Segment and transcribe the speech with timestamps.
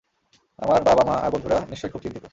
[0.59, 2.25] আমার বাবা-মা আর বন্ধুরা নিশ্চয়ই খুব চিন্তিত।